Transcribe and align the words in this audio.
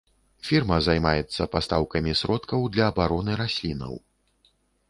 Фірма 0.47 0.77
займаецца 0.85 1.47
пастаўкамі 1.55 2.17
сродкаў 2.23 2.65
для 2.77 2.89
абароны 2.95 3.31
раслінаў. 3.43 3.93